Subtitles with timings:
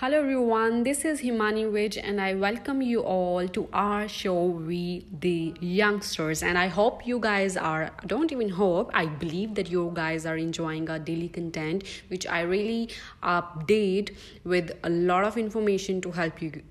[0.00, 5.04] Hello everyone, this is Himani Vij and I welcome you all to our show We
[5.20, 9.90] the Youngsters and I hope you guys are don't even hope, I believe that you
[9.92, 12.88] guys are enjoying our daily content which I really
[13.22, 16.62] update with a lot of information to help you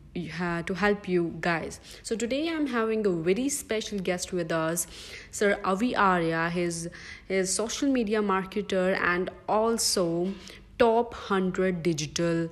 [0.42, 1.80] uh, to help you guys.
[2.02, 4.88] So today I'm having a very special guest with us,
[5.30, 6.50] Sir Avi Arya.
[6.50, 6.90] His
[7.28, 10.34] his social media marketer and also
[10.80, 12.48] top 100 digital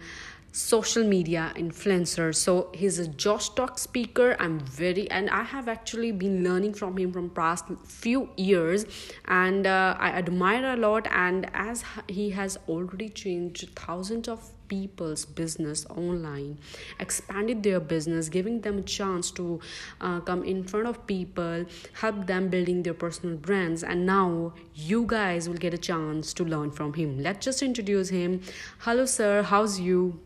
[0.57, 2.33] social media influencer.
[2.33, 4.35] So he's a josh talk speaker.
[4.39, 8.85] I'm very and i have actually been learning from him from past few years.
[9.27, 11.07] And uh, i admire a lot.
[11.11, 16.57] And as he has already changed thousands of people's business online
[16.99, 19.61] expanded their business giving them a chance to
[20.01, 23.83] uh, come in front of people help them building their personal brands.
[23.83, 27.19] And now you guys will get a chance to learn from him.
[27.19, 28.41] Let's just introduce him.
[28.79, 29.43] Hello sir.
[29.43, 30.19] How's you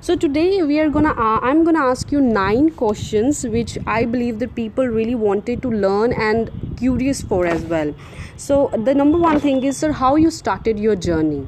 [0.00, 4.38] so today we are gonna uh, i'm gonna ask you nine questions which i believe
[4.38, 7.94] that people really wanted to learn and curious for as well
[8.38, 11.46] so the number one thing is sir how you started your journey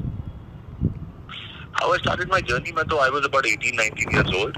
[1.81, 4.57] how I started my journey, मैं तो I was about 18, 19 years old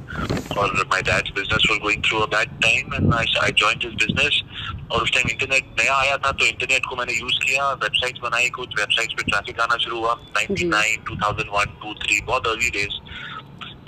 [0.58, 3.94] और my dad's business was going through a bad time and I, I joined his
[3.94, 4.40] business
[4.92, 8.48] और उस time internet नया आया था तो internet को मैंने यूज किया वेबसाइट्स बनाई
[8.56, 12.98] कुछ वेबसाइट्स पे ट्रैफिक आना शुरू हुआ 99, 2001, 2, 3 बहुत अर्ली डेज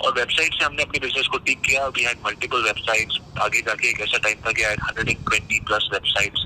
[0.00, 3.88] और वेबसाइट से हमने अपने बिज़नेस को टिक किया वी हैड मल्टीपल वेबसाइट्स आगे जाके
[3.88, 6.44] एक ऐसा टाइम था कि I hundred and twenty plus websites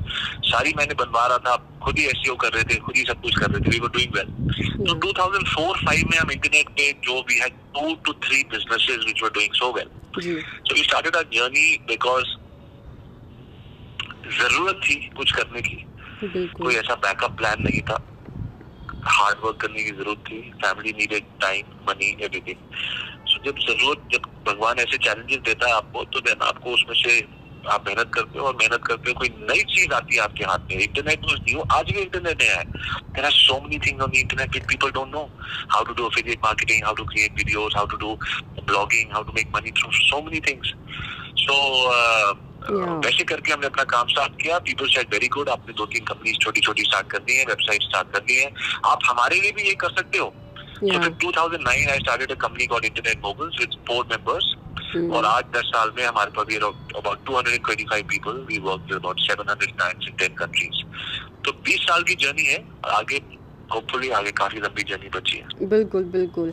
[0.51, 3.39] सारी मैंने बनवा रहा था खुद ही एस कर रहे थे खुद ही सब कुछ
[3.39, 4.29] कर रहे थे वी वर डूइंग वेल
[4.87, 9.31] तो 2004-5 में हम इंटरनेट पे जो we had to two three businesses which were
[9.35, 12.25] doing so well so we started our journey because
[14.41, 15.85] ज़रूरत थी कुछ करने की।
[16.59, 17.97] कोई ऐसा बैकअप प्लान नहीं था।
[19.07, 22.61] हार्ड वर्क करने की ज़रूरत थी। Family needed time money everything
[23.45, 27.19] जब ज़रूरत जब भगवान ऐसे चैलेंजेस देता है आपको तो देन आपको उसमें से
[27.73, 30.71] आप मेहनत करते हो और मेहनत करते हो कोई नई चीज़ आती है आपके हाथ
[30.71, 34.03] में। इंटरनेट यूज़ नहीं हो आज भी इंटरनेट नया है। There are so many things
[34.05, 35.23] on internet which people don't know
[35.73, 38.15] how to do affiliate marketing how to create videos how to do
[38.61, 40.75] blogging how to make money through so many things
[41.45, 41.57] so
[42.71, 46.39] वैसे करके हमने अपना काम start किया। People said very good आपने दो तीन companies
[46.45, 48.51] छोटी छोटी स्टार्ट कर दी है वेबसाइट स्टार्ट कर दी है।
[48.87, 50.33] आप हमारे लिए भी ये कर सकते हो।
[50.85, 54.45] So in 2009 I started a company called Internet Moguls with four members.
[55.15, 59.71] और आज दस साल में हमारे पास ये about 225 people we work about 700
[59.71, 60.83] clients in 10 countries
[61.45, 62.59] तो 20 साल की जर्नी है
[62.99, 63.19] आगे
[63.75, 66.53] hopefully आगे काफ़ी लंबी जर्नी बची है बिल्कुल बिल्कुल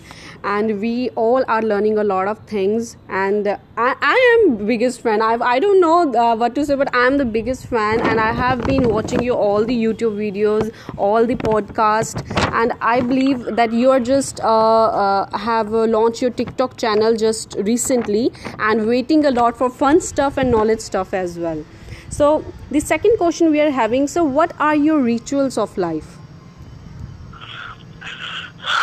[0.51, 0.93] and we
[1.23, 5.59] all are learning a lot of things and I, I am biggest fan I, I
[5.65, 8.63] don't know uh, what to say but I am the biggest fan and I have
[8.69, 10.71] been watching you all the YouTube videos
[11.09, 12.23] all the podcast
[12.61, 17.15] and I believe that you are just uh, uh, have uh, launched your TikTok channel
[17.25, 18.31] just recently
[18.71, 21.63] and waiting a lot for fun stuff and knowledge stuff as well
[22.09, 22.31] so
[22.71, 26.17] the second question we are having so what are your rituals of life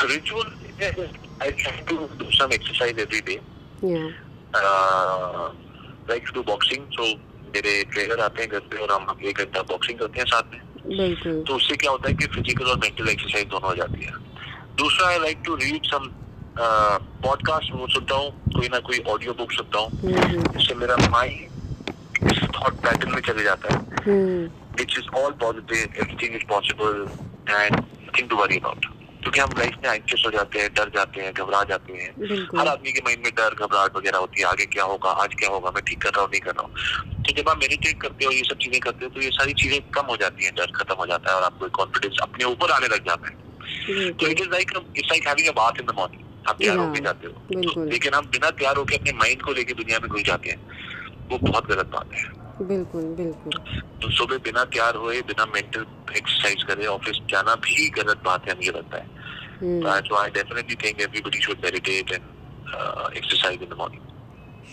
[0.06, 0.48] ritual
[1.41, 3.41] I try to do some exercise every day.
[3.82, 4.10] Yeah.
[4.54, 5.50] Uh,
[6.09, 6.86] like to do boxing.
[6.97, 7.04] So
[7.54, 11.44] मेरे trainer आते हैं घर पे और हम एक घंटा boxing करते हैं साथ में।
[11.44, 14.12] तो उससे क्या होता है कि फ़िज़िकल और मेंटल एक्सरसाइज दोनों हो जाती है।
[14.78, 16.10] दूसरा I like to read some
[17.25, 22.42] podcast वो सुनता हूँ कोई ना कोई ऑडियो बुक सुनता हूँ। जिससे मेरा माइंड इस
[22.58, 23.81] थॉट पैटर्न में चले जाता है।
[24.78, 27.06] Which is all positive everything is possible
[27.50, 28.87] and nothing to worry about
[29.23, 32.11] क्योंकि हम लाइफ में एंक्सियस हो जाते हैं डर जाते हैं घबरा जाते हैं।
[32.59, 35.51] हर आदमी के माइंड में डर घबराहट वगैरह होती है आगे क्या होगा आज क्या
[35.51, 36.71] होगा मैं ठीक कर रहा हूँ नहीं कर रहा हूँ।
[37.27, 39.81] तो जब आप मेडिटेट करते हो ये सब चीज़ें करते हो तो ये सारी चीज़ें
[39.95, 42.87] कम हो जाती है डर खत्म हो जाता है और आपको कॉन्फिडेंस अपने ऊपर आने
[42.87, 43.37] लग जाता है।
[44.12, 47.00] तो it is like it's like having a bath in the morning आप तैयार होके
[47.05, 50.23] जाते हो। तो लेकिन हम बिना तैयार होके अपने माइंड को लेके दुनिया में घुस
[50.23, 50.59] जाते हैं
[51.33, 52.23] वो बहुत गलत बात है।
[52.62, 53.52] बिल्कुल बिल्कुल।
[54.02, 55.86] तो सुबह बिना तैयार हो बिना मेंटल
[56.16, 61.00] एक्सरसाइज करे ऑफ़िस जाना भी गलत बात है मुझे लगता है। तो I definitely think
[61.00, 62.22] everybody should meditate and
[63.16, 64.02] exercise in the morning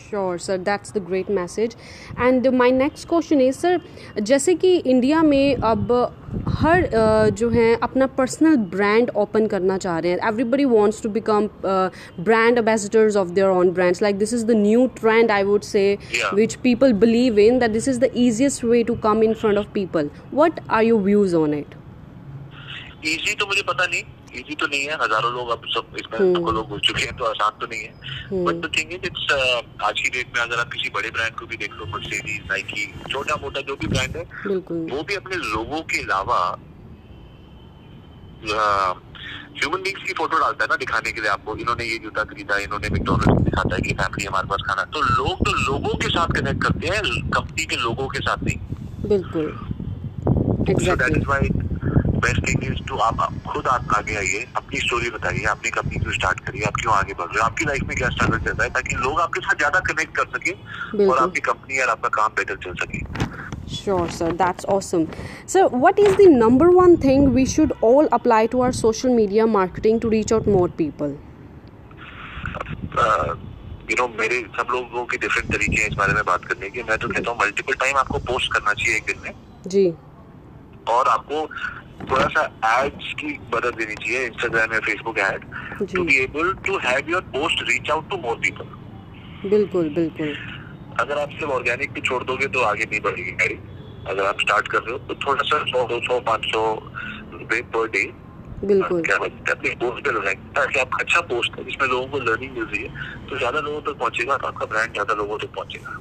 [0.10, 1.76] sure sir that's the great message
[2.20, 3.80] and my next question is sir
[4.22, 5.92] जैसे कि इंडिया में अब
[6.50, 11.10] हर uh, जो है अपना पर्सनल ब्रांड ओपन करना चाह रहे हैं। Everybody wants to
[11.10, 15.62] become brand ambassadors of their own brands like this is the new trend I would
[15.64, 15.88] say
[16.34, 19.68] which people believe in that this is the easiest way to come in front of
[19.74, 21.76] people what are your views on it
[23.06, 24.04] easy तो मुझे पता नहीं
[24.36, 27.26] easy तो नहीं है हज़ारों लोग अब सब इसमें हम्म। लोग घुस चुके हैं तो
[27.26, 29.26] आसान तो नहीं है। But the thing is it's
[29.86, 32.86] आज की डेट में अगर आप किसी बड़े ब्रांड को भी देख लो मर्सिडीज नाइकी
[33.12, 34.24] छोटा मोटा जो भी ब्रांड है
[34.94, 36.40] वो भी अपने लोगों के अलावा
[39.56, 42.58] ह्यूमन बींग्स की फ़ोटो डालता है ना दिखाने के लिए आपको। इन्होंने ये जूता खरीदा
[42.60, 46.34] इन्होंने मैकडोनल्ड्स दिखाता है कि फैमिली हमारे पास खाना। तो लोग तो लोगों के साथ
[46.36, 48.60] कनेक्ट करते हैं कंपनी के लोगों के साथ नहीं।
[49.08, 49.48] बिल्कुल।
[52.26, 56.14] बेस्ट थिंग इज़ टू आप खुद आप आगे आइए अपनी स्टोरी बताइए अपनी कंपनी क्यों
[56.14, 57.46] स्टार्ट करिए आप क्यों आगे बढ़ रहे हो?
[57.46, 58.70] आपकी लाइफ में क्या स्ट्रगल चल रहा है?
[58.80, 62.58] ताकि लोग आपके साथ ज़्यादा कनेक्ट कर सके और आपकी कंपनी और आपका काम बेटर
[62.66, 63.04] चल सके।
[63.76, 64.26] Sure, sir.
[64.40, 65.06] That's awesome.
[65.52, 69.48] So, what is the number one thing we should all apply to our social media
[69.54, 71.16] marketing to reach out more people?
[73.06, 73.36] Uh,
[73.90, 76.84] you know, मेरे सब लोगों के डिफरेंट तरीके हैं इस बारे में बात करने के।
[76.90, 79.34] मैं तो कहता हूँ मल्टीपल टाइम आपको पोस्ट करना चाहिए एक दिन में।
[79.76, 79.86] जी।
[80.94, 81.44] और आपको
[82.02, 82.42] थोड़ा सा
[82.74, 85.46] एड्स की मदद देनी चाहिए इंस्टाग्राम या Facebook ad
[85.96, 90.36] to be able to have your post reach out to more people बिल्कुल बिल्कुल।
[91.00, 93.58] अगर आप सिर्फ़ ऑर्गेनिक भी छोड़ दोगे तो आगे नहीं बढ़ेगी गाड़ी
[94.06, 96.62] अगर आप स्टार्ट कर रहे हो तो थोड़ा सा सौ दो सौ पाँच सौ
[97.34, 98.04] रुपए पर डे
[98.62, 102.66] बिल्कुल। क्या अपने पोस्ट पे ताकि आप अच्छा पोस्ट है जिसमें लोगों को लर्निंग मिल
[102.66, 102.90] रही है
[103.30, 105.98] तो ज़्यादा लोगों तक पहुंचेगा तो आपका ब्रांड ज़्यादा लोगों तक पहुंचेगा।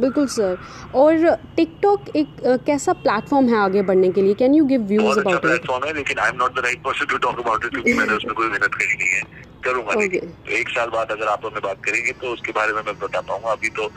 [0.00, 0.58] बिल्कुल सर
[0.94, 4.34] और टिकटॉक एक कैसा प्लेटफॉर्म है आगे बढ़ने के लिए?
[4.34, 7.06] Can you give views about it platform है लेकिन I am not the right person
[7.10, 9.22] to talk about it क्योंकि मैंने उसमें कोई मेहनत करी नहीं है।
[9.64, 10.20] करूँगा okay.
[10.46, 13.20] तो एक साल बाद अगर आप हमें बात करेंगे तो उसके बारे में मैं बता
[13.20, 13.90] पाऊँगा। अभी तो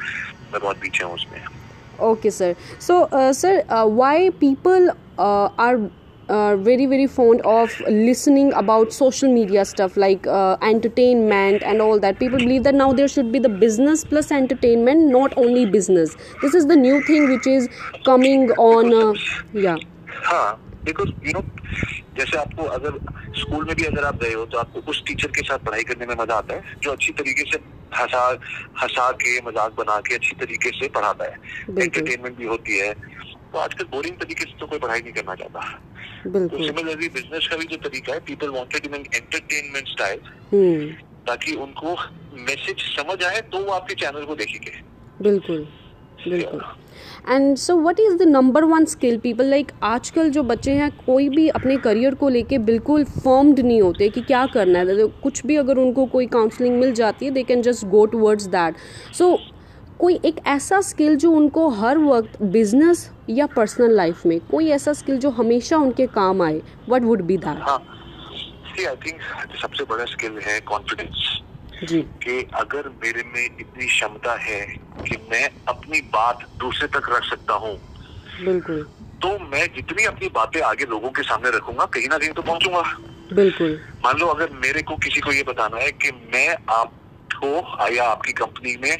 [0.53, 1.41] मैं बहुत पीछे हूँ उसमें।
[2.31, 2.55] Sir.
[2.79, 4.85] So uh, sir uh, why people
[6.29, 11.81] uh, uh, very very fond of listening about social media stuff like uh, entertainment and
[11.81, 15.65] all that people believe that now there should be the business plus entertainment not only
[15.65, 17.69] business this is the new thing which is
[18.05, 19.13] coming on uh,
[19.53, 19.77] yeah
[20.23, 20.47] हाँ
[20.85, 21.41] because you know
[22.17, 22.97] जैसे आपको अगर
[23.39, 26.05] school में भी अगर आप गए हो तो आपको उस टीचर के साथ पढ़ाई करने
[26.05, 27.59] में मज़ा आता है जो अच्छी तरीके से
[27.99, 28.23] हंसा
[28.81, 32.93] हंसा के मज़ाक बना के अच्छी तरीके से पढ़ाता है एंटरटेनमेट भी होती है
[33.51, 35.79] तो आजकल बोरिंग तरीके से तो कोई पढ़ाई नहीं करना चाहता
[36.25, 40.19] तो सिमिलरली बिज़नेस का भी जो तरीका है people wanted in entertainment style
[41.27, 41.95] ताकि उनको
[42.45, 44.71] मैसेज समझ आए तो वो आपके चैनल को देखेंगे।
[45.21, 45.67] बिल्कुल
[46.19, 46.61] बिल्कुल।
[47.29, 51.29] And so what is the number one skill people like आजकल जो बच्चे हैं कोई
[51.29, 55.55] भी अपने करियर को लेके बिल्कुल फर्म्ड नहीं होते कि क्या करना है। कुछ भी
[55.55, 58.75] अगर उनको कोई काउंसलिंग मिल जाती है they can just go towards that
[59.13, 59.37] so
[59.99, 64.93] कोई एक ऐसा स्किल जो उनको हर वक्त बिज़नेस या पर्सनल लाइफ में कोई ऐसा
[64.93, 67.57] स्किल जो हमेशा उनके काम आए what would be that
[68.87, 69.21] I think
[69.61, 71.41] सबसे बड़ा स्किल है कॉन्फिडेंस
[72.23, 74.61] कि अगर मेरे में इतनी क्षमता है
[75.07, 77.77] कि मैं अपनी बात दूसरे तक रख सकता हूँ
[78.45, 78.87] बिल्कुल।
[79.21, 82.83] तो मैं जितनी अपनी बातें आगे लोगों के सामने रखूँगा कहीं ना कहीं तो पहुंचूँगा।
[83.33, 86.55] बिल्कुल। मान लो अगर मेरे को किसी को ये बताना है कि मैं
[87.31, 88.97] आपको या आपकी कंपनी में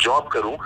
[0.00, 0.56] जॉब करूँ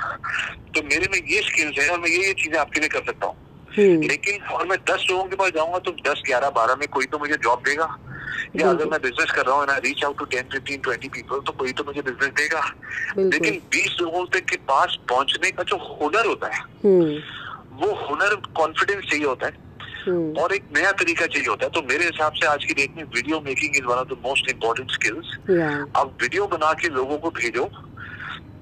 [0.74, 3.26] तो मेरे में ये स्किल्स है और मैं ये ये चीज़ें आपके लिए कर सकता
[3.26, 3.36] हूँ
[3.76, 7.06] हम्म। लेकिन और मैं दस लोगों के पास जाऊँगा तो दस ग्यारह बारह में कोई
[7.06, 7.96] तो मुझे जॉब देगा
[8.56, 11.40] या अगर मैं बिज़नेस कर रहा हूँ ना reach out to ten fifteen twenty people
[11.40, 12.62] तो कोई तो मुझे बिज़नेस देगा
[13.18, 17.18] लेकिन बीस लोगों तक के पास पहुँचने का जो हुनर होता है हम्म।
[17.76, 19.64] वो हुनर कॉन्फिडेंस चाहिए होता है।
[20.08, 23.04] और एक नया तरीका चाहिए होता है। तो मेरे हिसाब से आज की डेट में
[23.14, 25.34] video making is one of the most important skills
[25.96, 27.64] अब वीडियो बना के लोगों को भेजो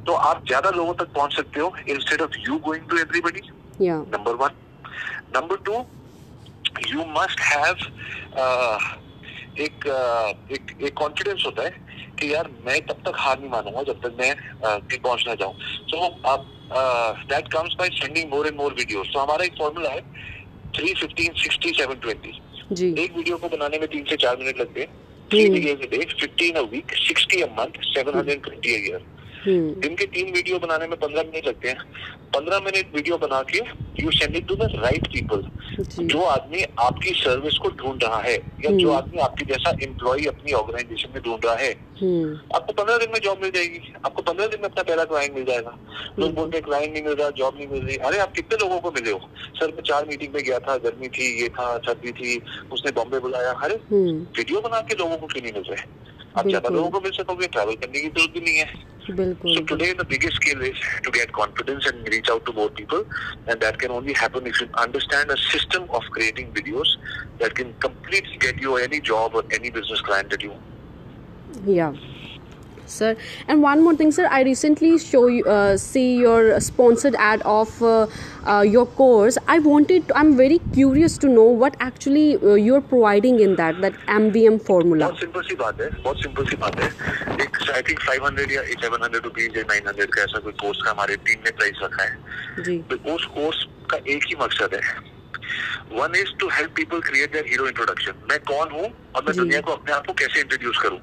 [0.06, 3.40] तो आप ज़्यादा लोगों तक पहुँच सकते हो instead of you going to everybody
[3.80, 4.50] number one
[5.36, 5.84] number two
[6.88, 7.74] you must have
[9.62, 9.86] एक
[10.52, 11.70] एक एक कॉन्फिडेंस होता है
[12.20, 14.34] कि यार मैं तब तक हार नहीं मानूँगा जब तक मैं
[14.64, 15.54] कहीं पहुँचना चाहूँ।
[15.90, 16.46] सो आप
[17.30, 20.02] that comes by sending more and more videos तो हमारा एक फॉर्मूला है
[20.76, 22.30] three fifteen sixty seven twenty
[23.02, 24.88] एक वीडियो को बनाने में तीन से चार मिनट लगते हैं।
[25.30, 29.02] Three videos day fifteen a week sixty a month seven hundred twenty a year year
[29.46, 31.78] दिन के तीन वीडियो बनाने में पंद्रह मिनट लगते हैं।
[32.34, 33.58] पंद्रह मिनट वीडियो बना के
[34.02, 35.42] you send it to the right people
[36.06, 40.24] जो। आदमी आपकी सर्विस को ढूंढ रहा है या जो हम्म। आदमी आपकी जैसा एम्प्लॉय
[40.26, 41.70] अपनी ऑर्गेनाइजेशन में ढूंढ रहा है
[42.00, 45.34] हम्म। आपको पंद्रह दिन में जॉब मिल जाएगी। आपको पंद्रह दिन में अपना पहला क्लाइंट
[45.34, 45.76] मिल जाएगा।
[46.18, 48.58] लोग हम्म। बोलते हैं क्लाइंट नहीं मिल रहा जॉब नहीं मिल रही। अरे आप कितने
[48.62, 49.20] लोगों को मिले हो?
[49.56, 52.40] सर मैं चार मीटिंग में गया था गर्मी थी ये था सर्दी थी
[52.72, 56.12] उसने बॉम्बे बुलाया। अरे वीडियो बना के लोगों को क्यों नहीं मिल रहे?
[56.36, 59.62] आप ज़्यादा लोगों को मिल सकोगे ट्रैवल करने की ज़रूरत भी नहीं है बिल्कुल so
[59.70, 63.02] today the biggest skill is to get confidence and reach out to more people
[63.46, 66.94] and that can only happen if you understand a system of creating videos
[67.42, 70.54] that can completely get you any job or any business client that you
[71.74, 71.92] yeah
[72.86, 73.16] sir
[73.48, 77.82] and one more thing sir i recently show you uh, see your sponsored ad of
[77.82, 78.06] uh,
[78.46, 82.80] uh, your course i wanted to, i'm very curious to know what actually uh, you're
[82.80, 86.80] providing in that that mbm formula बहुत simple सी बात है बहुत simple सी बात
[86.80, 86.88] है
[87.44, 91.16] एक I think 500 या 700 रुपीस या 900 का ऐसा कोई कोर्स का हमारे
[91.28, 95.13] टीम ने प्राइस रखा है जी तो उस कोर्स का एक ही मकसद है
[95.92, 99.60] one is to help people create their hero introduction मैं कौन हूँ और मैं दुनिया
[99.60, 100.98] को अपने आप को कैसे इंट्रोड्यूस करूँ?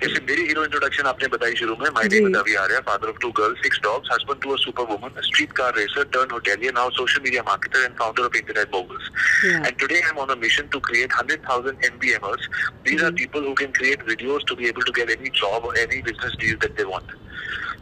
[0.00, 3.30] जैसे मेरी हीरो इंट्रोडक्शन आपने बताई शुरू में my name Ravi Arya father of two
[3.40, 7.22] girls six dogs husband to a super woman street car racer turn hotelier now social
[7.24, 9.10] media marketer and founder of internet moguls
[9.44, 12.48] and today I am on a mission to create hundred thousand MBMers
[12.88, 15.78] these are people who can create videos to be able to get any job और
[15.78, 17.16] any business deal that they want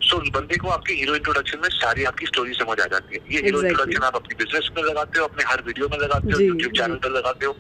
[0.05, 3.21] so उस बंदे को आपके hero introduction में सारी आपकी story समझ आ जाती है।
[3.31, 3.71] ये हीरो exactly.
[3.71, 6.97] इंट्रोडक्शन आप अपनी बिज़नेस में लगाते हो अपने हर वीडियो में लगाते हो यूट्यूब चैनल
[7.05, 7.57] पर लगाते हो।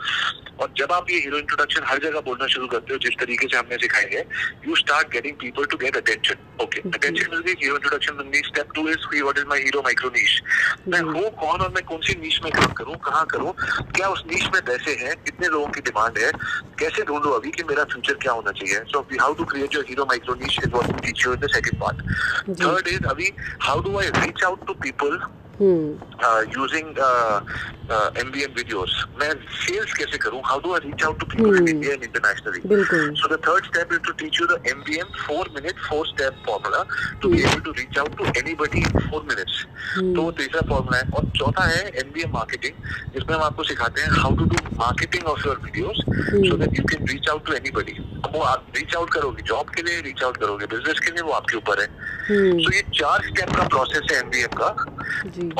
[0.60, 3.56] और जब आप ये हीरो इंट्रोडक्शन हर जगह बोलना शुरू करते हो जिस तरीके से
[3.56, 4.24] हमने सिखाई है
[4.66, 8.42] you start getting people to get attention okay attention मिल गई हीरो इंट्रोडक्शन मिल गई
[8.54, 10.40] step two is what is my hero micro niche
[10.88, 13.52] मैं हूँ कौन और मैं कौन सी नीश में काम करूँ कहाँ करूँ?
[13.96, 15.14] क्या उस नीच में पैसे है?
[15.24, 16.30] कितने लोगों की डिमांड है?
[16.78, 18.80] कैसे ढूंढो अभी कि मेरा फ्यूचर क्या होना चाहिए?
[18.92, 21.80] So how to create your hero micro niche is what teach you in the second
[21.80, 23.32] part third is अभी
[23.62, 25.18] how do I reach out to people
[25.62, 26.88] using
[28.20, 30.40] MBM videos मैं सेल्स कैसे करूँ?
[30.44, 32.60] How do I reach out to people in India and internationally
[33.20, 36.82] so the third step is to teach you the MBM four minute four step formula
[37.22, 39.62] to be able to reach out to anybody in four minutes
[40.16, 42.74] तो तीसरा formula है। और चौथा है MBM marketing
[43.14, 46.04] जिसमें हम आपको सिखाते हैं how to do marketing of your videos
[46.48, 47.96] so that you can reach out to anybody
[48.34, 51.32] वो आप रीच आउट करोगे जॉब के लिए रीच आउट करोगे बिज़नेस के लिए वो
[51.32, 52.74] आपके ऊपर है। सो hmm.
[52.74, 54.68] ये चार स्टेप का प्रोसेस है एमबीएम का।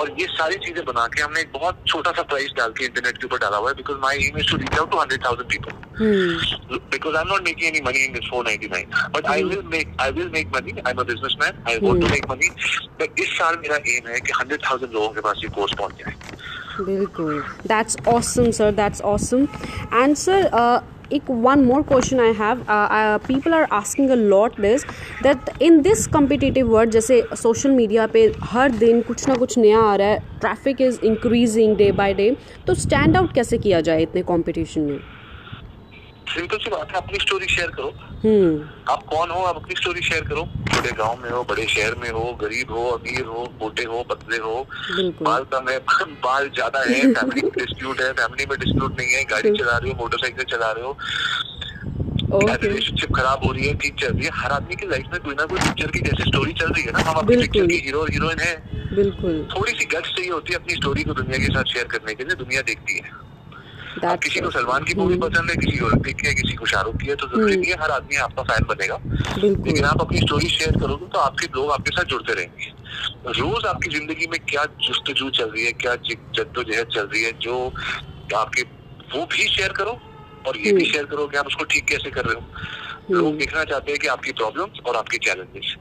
[0.01, 3.19] और ये सारी चीज़ें बना के हमने एक बहुत छोटा सा प्राइस डाल के इंटरनेट
[3.19, 5.49] के ऊपर डाला हुआ है because my aim is to reach out to hundred thousand
[5.51, 8.87] people because I am not making any money in this four ninety nine
[9.17, 12.03] but I will make I will make money I am a business man I want
[12.03, 12.49] to make money
[13.01, 15.99] but इस साल मेरा M है कि hundred thousand लोगों के पास ये course पहुँच
[15.99, 16.15] जाए।
[16.81, 19.47] बिल्कुल। That's awesome sir that's awesome
[19.95, 20.49] and sir
[21.13, 22.61] एक one more question I have.
[22.69, 24.85] Uh, uh, people are asking a lot this
[25.23, 29.81] that in this competitive world जैसे social media पे हर दिन कुछ ना कुछ नया
[29.81, 34.03] आ रहा है traffic is increasing day by day तो स्टैंड आउट कैसे किया जाए
[34.03, 34.99] इतने कंपटीशन में?
[36.29, 37.93] सिंपल सी बात है अपनी स्टोरी शेयर करो।
[38.25, 40.49] हम्म। आप कौन हो आप अपनी स्टोरी शेयर करो।
[40.85, 44.37] बड़े गाँव में हो बड़े शहर में हो गरीब हो अमीर हो मोटे हो पतले
[44.39, 44.55] हो
[45.23, 45.79] बाल कम है
[46.25, 49.91] बाल ज़्यादा है फैमिली में डिस्प्यूट है फैमिली में डिस्प्यूट नहीं है गाड़ी चला रहे
[49.91, 50.97] हो मोटरसाइकिल चला रहे हो।
[52.35, 55.35] रिलेशनशिप खराब हो रही है ठीक चल रही है। हर आदमी की लाइफ में कोई
[55.35, 58.05] ना कोई पिक्चर की जैसे स्टोरी चल रही है ना हम अपनी पिक्चर की हीरो
[58.05, 58.55] हीरोइन है।
[58.95, 62.15] बिल्कुल। थोड़ी सी गट्स चाहिए होती है अपनी स्टोरी को दुनिया के साथ शेयर करने
[62.15, 63.24] के लिए दुनिया देखती है।
[63.95, 65.25] अब किसी को सलमान की मूवी hmm.
[65.25, 67.63] पसंद है किसी को ऋतिक की है किसी को शाहरुख की है तो ज़रूरी hmm.
[67.63, 68.99] नहीं है हर आदमी आपका फ़ैन बनेगा।
[69.39, 72.73] लेकिन आप अपनी स्टोरी शेयर करोगे तो आपके लोग आपके साथ जुड़ते रहेंगे।
[73.41, 77.73] रोज आपकी ज़िंदगी में क्या जुस्तजू चल रही है क्या जद्दोजहद चल रही है जो
[78.37, 78.63] आपके
[79.15, 79.99] वो भी शेयर करो
[80.49, 81.13] और ये भी शेयर hmm.
[81.13, 84.33] करो कि आप उसको ठीक कैसे कर रहे हो। लोग देखना चाहते हैं कि आपकी
[84.33, 85.75] प्रॉब्लम्स और आपके चैलेंजेस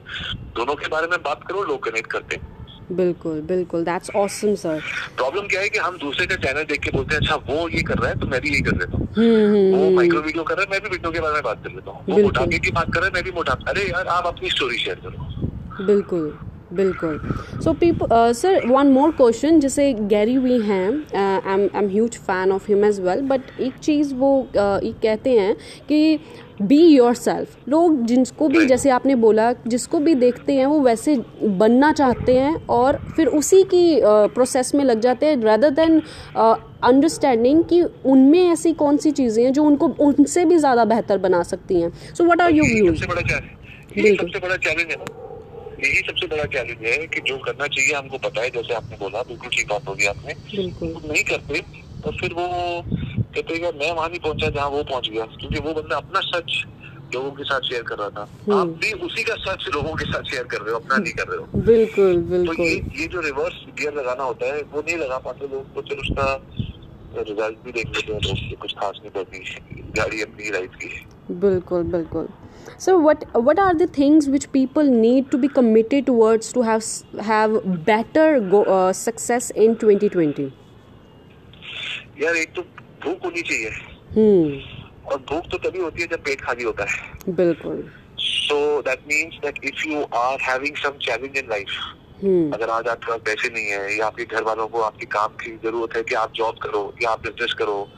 [0.56, 2.53] दोनों के बारे में बात करो लोग कनेक्ट करते हैं।
[2.92, 4.80] बिल्कुल बिल्कुल। दैट्स ऑसम सर
[5.16, 7.82] प्रॉब्लम क्या है कि हम दूसरे का चैनल देख के बोलते हैं अच्छा वो ये
[7.82, 10.26] कर रहा है तो मैं भी यही कर लेता हूँ। हम्म, हम्म, वो माइक्रो हम्म।
[10.26, 12.22] वीडियो कर रहा है मैं भी वीडियो के बारे में बात कर लेता हूँ। वो
[12.22, 15.00] मोटापे की बात कर रहा है मैं भी मोटापा। अरे यार आप अपनी स्टोरी शेयर
[15.04, 16.32] करो। बिल्कुल
[16.72, 17.18] बिल्कुल।
[17.64, 22.64] So people sir one more question जैसे गैरी वी हैं I am huge fan of
[22.68, 25.54] him as well but एक चीज़ वो uh, कहते हैं
[25.88, 26.18] कि
[26.62, 31.16] बी योर सेल्फ लोग जिनको भी जैसे आपने बोला जिसको भी देखते हैं वो वैसे
[31.42, 36.00] बनना चाहते हैं और फिर उसी की प्रोसेस uh, में लग जाते हैं रदर देन
[36.84, 41.42] अंडरस्टैंडिंग कि उनमें ऐसी कौन सी चीज़ें हैं जो उनको उनसे भी ज़्यादा बेहतर बना
[41.42, 44.96] सकती हैं। So what are you views सबसे बड़ा चैलेंज है।
[45.84, 49.22] यही सबसे बड़ा चैलेंज है कि जो करना चाहिए हमको पता है जैसे आपने बोला
[49.22, 51.60] बिल्कुल ठीक बात होगी आपने। नहीं करते
[52.04, 52.46] तो फिर वो
[53.34, 56.64] कहते हैं मैं वहाँ नहीं पहुँचा जहाँ वो पहुँच गया क्योंकि वो बंदा अपना सच
[57.14, 60.04] लोगों के साथ शेयर कर रहा था। हम्म। आप भी उसी का सच लोगों के
[60.04, 63.06] साथ शेयर कर रहे हो अपना नहीं कर रहे हो। बिल्कुल बिल्कुल। तो ये ये
[63.06, 66.26] जो रिवर्स गियर लगाना होता है वो नहीं लगा पाते लोग तो फिर उसका
[67.18, 70.88] रिज़ल्ट भी देख लेते हैं लोग कुछ खास नहीं पड़ती गाड़ी अपनी लाइफ की
[71.30, 72.28] बिल्कुल बिल्कुल।
[72.78, 76.84] So what what are the things which people need to be committed towards to have
[77.26, 77.56] have
[77.88, 80.46] better go, uh, success in 2020
[82.20, 82.64] यार एक तो
[83.04, 83.70] भूख होनी चाहिए।
[84.16, 84.60] हम्म।
[85.08, 89.34] और भूख तो तभी होती है जब पेट खाली होता है। बिल्कुल। So that means
[89.42, 91.68] that if you are having some challenge in life
[92.54, 95.56] अगर आज आपके पास पैसे नहीं है या आपके घर वालों को आपके काम की
[95.56, 97.88] ज़रूरत है कि आप जॉब करो या आप बिज़नेस करो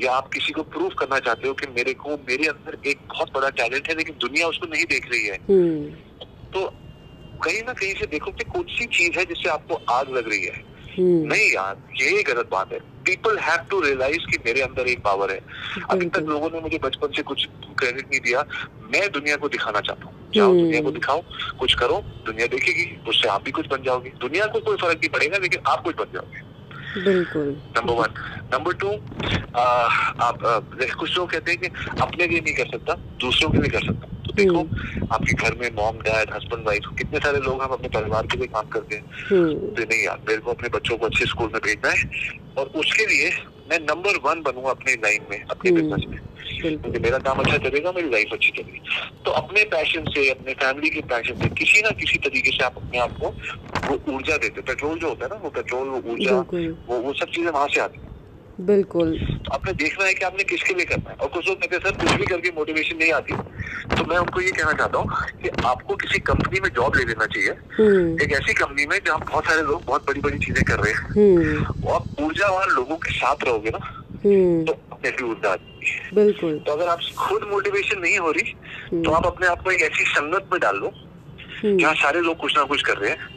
[0.00, 3.32] या आप किसी को प्रूव करना चाहते हो कि मेरे को मेरे अंदर एक बहुत
[3.34, 5.90] बड़ा टैलेंट है लेकिन दुनिया उसको नहीं देख रही है। हम्म।
[6.24, 6.66] तो
[7.38, 10.44] कहीं ना कहीं से देखो कि कुछ सी चीज़ है जिससे आपको आग लग रही
[10.44, 10.64] है।
[10.98, 15.02] हम्म। नहीं यार ये गलत बात है। पीपल हैव टू रियलाइज़ कि मेरे अंदर एक
[15.02, 15.40] पावर है।
[15.90, 17.46] अभी तक लोगों ने मुझे बचपन से कुछ
[17.78, 18.44] क्रेडिट नहीं दिया।
[18.94, 21.22] मैं दुनिया को दिखाना चाहता हूँ। जाओ हम्म। दुनिया को दिखाओ
[21.58, 25.08] कुछ करो दुनिया देखेगी उससे आप भी कुछ बन जाओगे। दुनिया को कोई फ़र्क नहीं
[25.08, 26.42] पड़ेगा लेकिन आप कुछ बन जाओगे।
[27.04, 28.14] बिल्कुल। नंबर वन
[28.54, 28.88] नंबर टू
[30.22, 30.38] आप
[30.98, 34.06] कुछ लोग कहते हैं कि अपने लिए नहीं कर सकता दूसरों के लिए कर सकता
[34.26, 37.88] तो देखो हम्म। आपके घर में मॉम डैड हस्बैंड वाइफ कितने सारे लोग हम अपने
[37.88, 41.06] परिवार के लिए काम करते हैं। हम्म। तो नहीं यार मेरे को अपने बच्चों को
[41.06, 43.30] अच्छे स्कूल में भेजना है और उसके लिए
[43.70, 46.20] मैं नंबर वन बनूँगा अपने लाइन में अपने बिज़नेस हम्म। में।
[46.60, 48.80] क्योंकि मेरा काम अच्छा चलेगा मेरी लाइफ अच्छी चलेगी।
[49.24, 52.76] तो अपने पैशन से अपने फैमिली के पैशन से किसी ना किसी तरीके से आप
[52.76, 53.28] अपने आप को
[53.88, 56.36] वो ऊर्जा देते पेट्रोल जो होता है ना वो पेट्रोल वो ऊर्जा
[56.88, 58.13] वो वो सब चीज़ें वहाँ से आती है।
[58.60, 61.76] बिल्कुल। तो आपने देखना है कि आपने किसके लिए करना है। और कुछ लोग कहते
[61.76, 63.34] हैं सर कुछ भी करके मोटिवेशन नहीं आती।
[63.96, 67.26] तो मैं उनको ये कहना चाहता हूँ कि आपको किसी कंपनी में जॉब ले लेना
[67.26, 70.80] चाहिए। हम्म। एक ऐसी कंपनी में जहाँ बहुत सारे लोग बहुत बड़ी बड़ी चीज़ें कर
[70.80, 73.78] रहे हैं। हम्म। और आप ऊर्जावान लोगों के साथ रहोगे ना
[74.24, 78.30] हम्म। तो अपने भी ऊर्जा आती है बिल्कुल। तो अगर आप खुद मोटिवेशन नहीं हो
[78.30, 80.92] रही तो आप अपने आप को एक ऐसी संगत में डाल लो
[81.64, 83.33] जहाँ सारे लोग कुछ ना कुछ कर रहे हैं।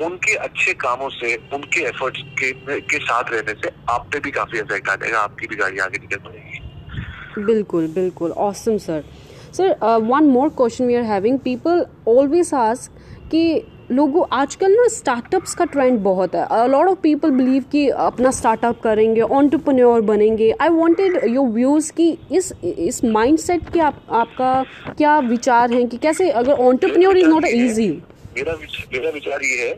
[0.00, 4.58] उनके अच्छे कामों से, उनके एफर्ट्स के के साथ रहने से आप पे भी काफ़ी
[4.58, 9.04] इफ़ेक्ट आ जाएगा आपकी भी गाड़ी आगे निकल पड़ेगी बिल्कुल बिल्कुल। Awesome sir
[9.52, 12.90] sir one more question we are having people always ask
[13.30, 18.30] कि लोगों, आजकल ना स्टार्टअप्स का ट्रेंड बहुत है। लॉट ऑफ़ पीपल बिलीव कि अपना
[18.30, 24.62] स्टार्टअप करेंगे ऑन्टरप्रन्योर बनेंगे। आई वांटेड योर व्यूज़ कि इस इस माइंडसेट के आप, आपका
[24.88, 27.90] क्या विचार हैं कि कैसे, अगर ऑन्टरप्रन्योर इज़ नॉट ईजी
[28.36, 28.54] मेरा
[28.92, 29.72] मेरा विचार ये है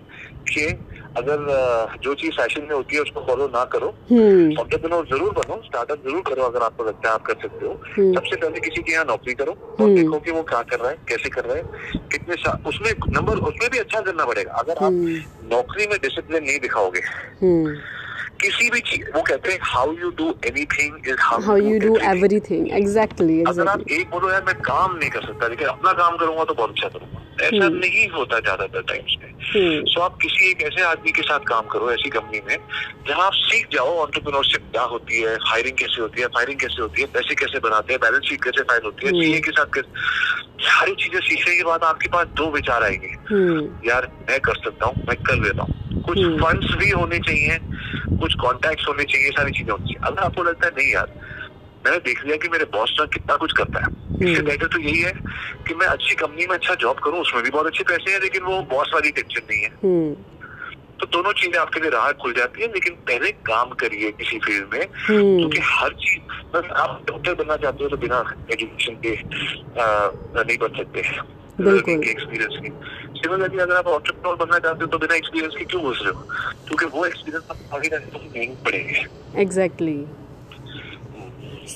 [0.47, 0.67] कि
[1.17, 5.61] अगर जो चीज़ फ़ैशन में होती है उसको फॉलो ना करो ऑन्टरप्रेन्योर हम्म। ज़रूर बनो
[5.65, 8.83] स्टार्टअप ज़रूर करो अगर आपको लगता है आप कर सकते हो हम्म। सबसे पहले किसी
[8.83, 11.45] के यहाँ नौकरी करो और हम्म। देखो कि वो क्या कर रहा है कैसे कर
[11.45, 12.35] रहा है कितने
[12.69, 15.03] उसमें नंबर उसमें भी अच्छा करना पड़ेगा अगर आप
[15.53, 17.01] नौकरी में डिसिप्लिन नहीं दिखाओगे
[18.41, 22.71] किसी भी चीज़ वो कहते हैं how you do anything is how you do everything
[22.73, 26.45] exactly अगर आप एक बोलो यार मैं काम नहीं कर सकता लेकिन अपना काम करूँगा
[26.45, 27.23] तो बहुत अच्छा करूँगा.
[27.43, 27.81] ऐसा hmm.
[27.81, 29.97] नहीं होता ज़्यादातर टाइम्स में। सो hmm.
[29.97, 32.59] so, आप किसी एक ऐसे आदमी के साथ काम करो ऐसी कंपनी में
[33.09, 37.01] जहाँ आप सीख जाओ ऑन्टरप्रिनोरशिप क्या होती है हायरिंग कैसे होती है फायरिंग कैसे होती
[37.01, 39.47] है पैसे कैसे बनाते हैं बैलेंस शीट कैसे फ़ाइल होती है सीए hmm.
[39.47, 39.83] के साथ
[40.61, 43.13] सारी चीज़ें सीखने के बाद आपके पास दो विचार आएँगे।
[43.89, 47.59] यार मैं कर सकता हूँ मैं कर लेता हूँ। कुछ फंड्स भी होने चाहिए
[48.19, 51.13] कुछ कॉन्टेक्ट होने चाहिए सारी चीज़ें होनी चाहिए अगर आपको लगता है नहीं यार
[51.87, 53.91] मैंने देख लिया कि मेरे बॉस ना कितना कुछ करता है
[54.21, 55.13] इससे बेटर। तो यही है
[55.67, 58.43] कि मैं अच्छी कंपनी में अच्छा जॉब करूँ उसमें भी बहुत अच्छे पैसे हैं लेकिन
[58.45, 60.15] वो बॉस वाली टेंशन नहीं है हम्म।
[61.01, 64.75] तो दोनों चीज़ें आपके लिए राहत खुल जाती है लेकिन पहले काम करिए किसी फ़ील्ड
[64.75, 69.15] में हम्म। क्योंकि हर चीज़ बस आप डॉक्टर बनना चाहते हो तो बिना एजुकेशन के
[69.77, 71.03] नहीं बन सकते
[71.61, 72.71] एक्सपीरियंस की
[73.21, 76.21] सिमिलरली अगर आप ऑन्टरप्रनोर बनना चाहते हो तो बिना एक्सपीरियंस के क्यों घुस रहे हो?
[76.67, 79.07] क्योंकि वो एक्सपीरियंस आप आगे जाके तो नहीं पड़ेंगे।
[79.43, 80.07] Exactly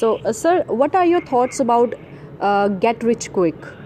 [0.01, 1.95] so sir what are your thoughts about
[2.43, 3.80] get rich Get Rich Quick?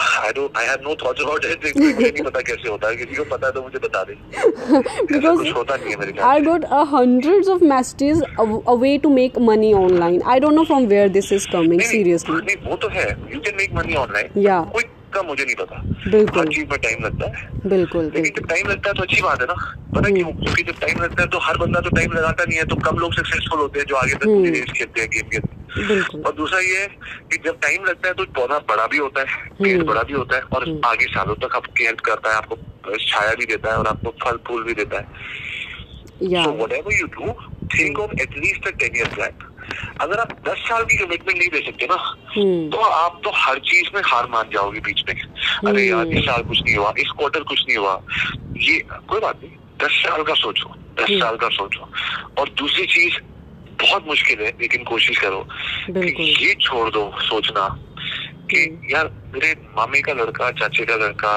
[0.00, 3.14] I dot I have no thoughts about anything मुझे नहीं पता कैसे होता है। किसी
[3.14, 4.14] को पता है तो मुझे बता दे।
[7.50, 8.44] Of messages a
[9.02, 12.88] to make money online I don't know from where this is coming seriously वो तो
[12.88, 13.16] है।
[15.14, 18.88] का मुझे नहीं पता। हर चीज़ में टाइम लगता है। बिल्कुल लेकिन जब टाइम लगता
[18.88, 19.54] है तो अच्छी बात है ना।
[19.96, 20.32] पता क्यों?
[20.32, 22.76] हम्म। क्योंकि जब टाइम लगता है तो हर बंदा तो टाइम लगाता नहीं है तो
[22.76, 26.58] कम लोग सक्सेसफुल होते हैं जो आगे तक रेस खेलते हैं गेम खेलते और दूसरा
[26.58, 26.86] ये है
[27.32, 30.12] कि जब टाइम लगता है तो पौधा बड़ा भी होता है पेड़ हम्म। बड़ा भी
[30.12, 32.58] होता है और हम्म। आगे सालों तक आपकी हेल्प करता है आपको
[32.96, 35.06] छाया भी देता है और आपको फल फूल भी देता है।
[36.22, 37.26] So whatever you do,
[37.74, 39.32] think of at least a 10 year plan.
[40.00, 41.96] अगर आप 10 साल की कमिटमेंट नहीं दे सकते ना
[42.36, 45.14] हम्म। तो आप तो हर चीज़ में हार मान जाओगे बीच में।
[45.66, 48.00] अरे यार इस साल कुछ नहीं हुआ इस क्वार्टर कुछ नहीं हुआ।
[48.56, 51.88] ये कोई बात नहीं दस साल का सोचो दस हम्म। साल का सोचो।
[52.38, 53.18] और दूसरी चीज़
[53.82, 55.46] बहुत मुश्किल है लेकिन कोशिश करो
[55.90, 57.68] कि ये छोड़ दो सोचना
[58.50, 61.34] कि हम्म। यार मेरे मामे का लड़का चाचे का लड़का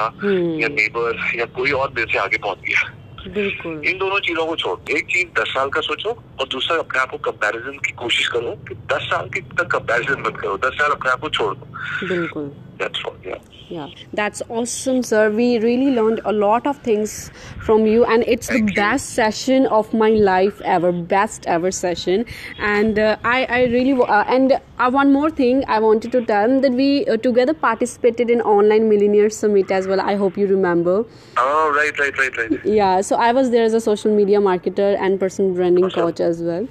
[0.62, 2.92] या नेबर या कोई और मेरे से आगे पहुँच गया।
[3.26, 7.00] बिल्कुल। इन दोनों चीज़ों को छोड़ एक चीज़ दस साल का सोचो और दूसरा अपने
[7.00, 10.74] आप को कंपैरिजन की कोशिश करो कि दस साल की तक कंपैरिजन मत करो दस
[10.74, 11.68] साल अपने आप को छोड़ दो।
[12.08, 13.38] बिल्कुल। That's all yeah.
[13.70, 13.88] Yeah.
[14.14, 15.30] That's awesome sir.
[15.30, 18.74] We really learned a lot of things from you and it's Thank the you.
[18.76, 22.24] best session of my life ever best ever session.
[22.58, 26.54] And uh, i i really uh, and uh, one more thing i wanted to tell
[26.62, 30.00] that we uh, together participated in online millionaire summit as well.
[30.00, 30.96] I hope you remember.
[31.36, 32.64] Oh right right right right.
[32.64, 36.02] Yeah so i was there as a social media marketer and personal branding awesome.
[36.08, 36.66] coach as well.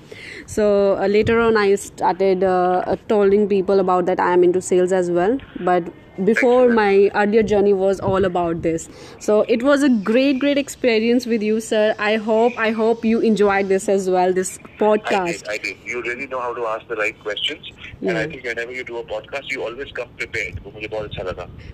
[0.48, 4.92] So uh, later on i started uh, telling people about that i am into sales
[5.04, 5.38] as well.
[5.72, 5.94] But
[6.26, 8.90] before my earlier journey was all about this.
[9.20, 11.96] So it was a great great experience with you sir.
[12.00, 15.14] I hope i hope you enjoyed this as well this podcast.
[15.14, 15.78] I did, I did.
[15.86, 17.72] you really know how to ask the right questions.
[18.00, 18.10] Yeah.
[18.10, 20.60] and i think whenever you do a podcast you always come prepared.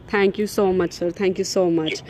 [0.08, 1.12] thank you so much sir.
[1.12, 2.02] Thank you so much